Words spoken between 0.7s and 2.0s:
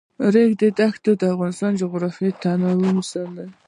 دښتې د افغانستان د